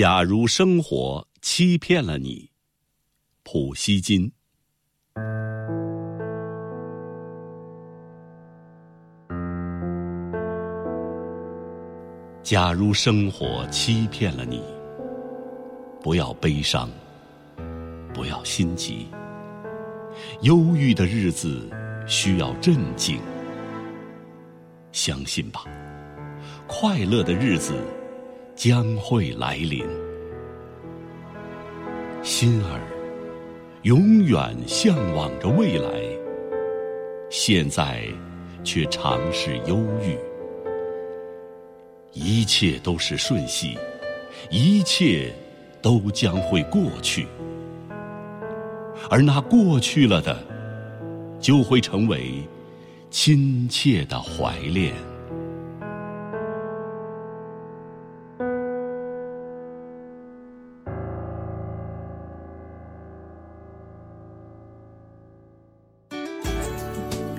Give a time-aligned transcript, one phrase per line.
[0.00, 2.48] 假如生活欺骗了你，
[3.42, 4.32] 普希金。
[12.42, 14.62] 假如生活欺骗了你，
[16.00, 16.88] 不要悲伤，
[18.14, 19.06] 不要心急。
[20.40, 21.68] 忧郁的日子
[22.06, 23.20] 需要镇静，
[24.92, 25.62] 相信吧，
[26.66, 27.74] 快乐的日子
[28.62, 29.82] 将会来临。
[32.22, 32.78] 心儿
[33.84, 35.88] 永远向往着未来，
[37.30, 38.04] 现在
[38.62, 40.14] 却尝试忧郁。
[42.12, 43.78] 一切都是瞬息，
[44.50, 45.32] 一切
[45.80, 47.26] 都将会过去，
[49.08, 50.38] 而那过去了的，
[51.40, 52.46] 就会成为
[53.08, 54.92] 亲切的怀恋。